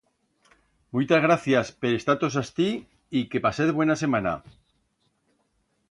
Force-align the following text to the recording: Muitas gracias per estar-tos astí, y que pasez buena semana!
Muitas 0.97 1.21
gracias 1.25 1.69
per 1.83 1.91
estar-tos 1.97 2.39
astí, 2.43 2.69
y 3.21 3.25
que 3.33 3.43
pasez 3.47 3.75
buena 3.79 3.99
semana! 4.05 4.33